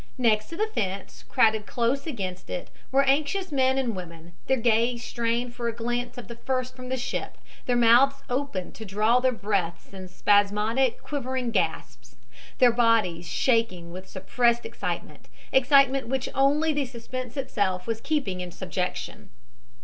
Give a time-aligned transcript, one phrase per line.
[0.17, 5.03] Next to the fence, crowded close against it, were anxious men and women, their gaze
[5.03, 9.19] strained for a glance of the first from the ship, their mouths opened to draw
[9.19, 12.15] their breaths in spasmodic, quivering gasps,
[12.57, 18.41] their very bodies shaking with suppressed excitement, excitement which only the suspense itself was keeping
[18.41, 19.29] in subjection.